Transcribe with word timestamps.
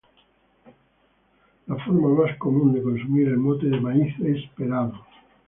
La 1.67 1.75
forma 1.85 2.09
más 2.09 2.35
común 2.39 2.73
de 2.73 2.81
consumir 2.81 3.27
el 3.27 3.37
mote 3.37 3.67
de 3.67 3.79
maíz 3.79 4.11
es 4.21 4.49
pelado. 4.57 4.95